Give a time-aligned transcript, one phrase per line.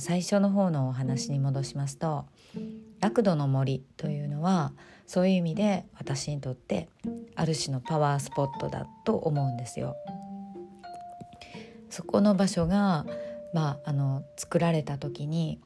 [0.00, 2.26] 最初の方のお話に戻しますと
[3.00, 4.72] 楽土の森というのは
[5.06, 6.88] そういう意味で私にとって
[7.34, 9.96] ある種のパワースポットだと思うんですよ。
[11.88, 13.04] そこの場所が、
[13.52, 15.60] まあ、あの作られた時に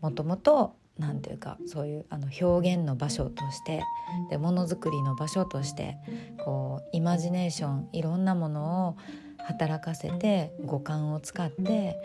[0.00, 3.82] もともと何ていうかそういうあの表現の場所として
[4.30, 5.98] でものづくりの場所として
[6.44, 8.96] こうイマジネーションいろんなものを
[9.44, 11.96] 働かせて五感を使って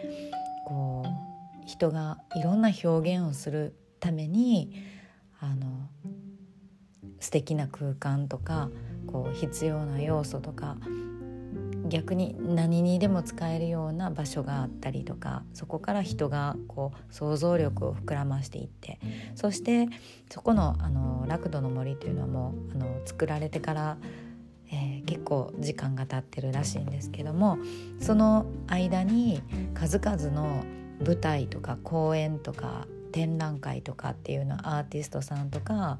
[0.68, 1.29] こう
[1.70, 4.74] 人がいろんな表現をするために
[5.40, 5.88] あの
[7.20, 8.72] 素敵な空間とか
[9.06, 10.78] こう必要な要素とか
[11.88, 19.00] 逆に何にでも使えるような場所があったりとかそこから人がこう想像力を膨らましていって
[19.36, 19.88] そして
[20.32, 23.98] そこのあのラクドの森というのはもうあの作られてから、
[24.72, 27.60] えー、結構時間が経ってるらしいんですけども
[28.00, 29.44] その間に
[29.76, 30.64] 数々の
[31.06, 36.00] 舞台とか公演とか展覧会とかっていうのはアーティストさんとか、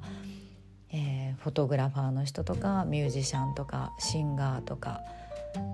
[0.92, 5.02] えー、フォトグラファーの人とかミュージシャンとかシンガーとか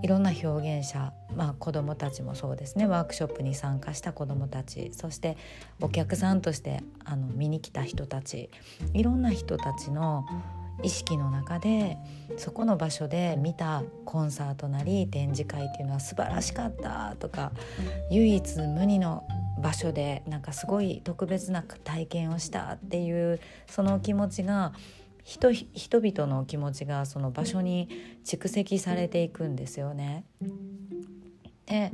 [0.02, 2.88] いろんな表現者、まあ、子どもたちもそうですね。
[2.88, 5.38] ワークショップに参加した子どもたちそして
[5.82, 8.50] お客さんとしてあの見に来た人たち
[8.94, 10.26] いろんな人たちの
[10.84, 11.98] 意識の中で
[12.38, 17.52] そこの場所で見たコンサートなり展示会っていうのは素晴らしかったとか
[18.12, 19.24] 唯一無二の
[19.62, 24.74] 場所でなんかすごい特別な体験をしたっていうその気持ちが
[25.24, 27.90] 人人々の気持ちがその場所に
[28.24, 30.24] 蓄積されていくんですよね。
[31.66, 31.92] で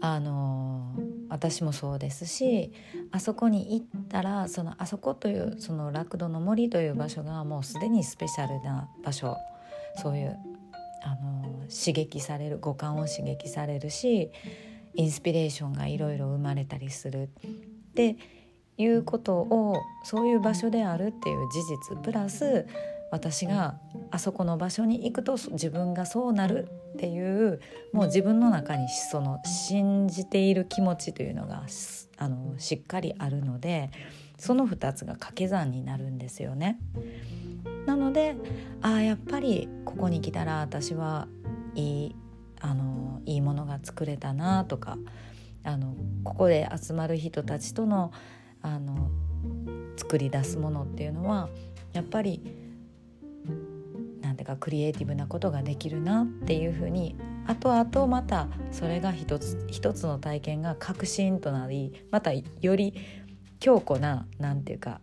[0.00, 0.94] あの
[1.28, 2.72] 私もそうですし
[3.10, 9.36] あそこに行ったらそのあそこというそのラクドの森という場所がもうすでにスペシャルな場所。
[10.00, 10.38] そういう
[11.02, 14.30] あの刺激される五感を刺激されるし
[14.94, 17.24] インスピレーションがいろいろ生まれたりする。
[17.24, 17.28] っ
[17.94, 18.16] て
[18.76, 22.64] いうことをそういう場所であるっていう事実プラス
[23.10, 23.78] 私が
[24.10, 27.60] あそこの場所に行くと自分がそうなるっていう
[27.92, 31.64] もう自分の中にその信じている気持ちというのが
[32.18, 33.90] あのしっかりあるので
[34.36, 36.78] その2つが掛け算になるんですよね。
[37.86, 38.36] なので
[38.82, 41.26] ああやっぱりここに来たら私は
[41.74, 42.16] いい
[42.60, 44.98] あのいいものが作れたなとか
[45.64, 45.94] あの
[46.24, 48.12] ここで集まる人たちとの
[48.62, 49.10] あの
[49.96, 51.48] 作り出すものっていうのは
[51.92, 52.67] やっぱり
[54.38, 57.16] ていうかクリエイティブなことができるなっていうふうに
[57.46, 62.44] 後々またそれが一つ一つの体験が確信となりまたよ
[62.76, 62.94] り
[63.58, 65.00] 強固ななんていうか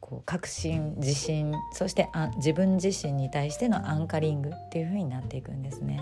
[0.00, 6.00] こう確信自信そしてあ自分自身に対してのアンカリングっていうふうになっていくんですね。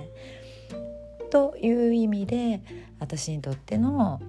[1.30, 2.62] という意味で
[3.00, 4.20] 私にとっての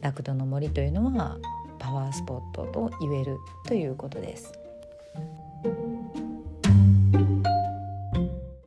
[0.00, 1.36] ラクドの森というのは
[1.78, 3.36] パワースポットと言える
[3.66, 4.52] ということです。